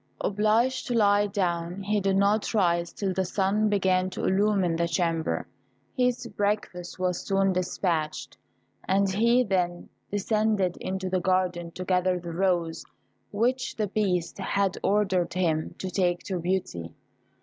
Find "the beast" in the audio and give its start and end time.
13.75-14.39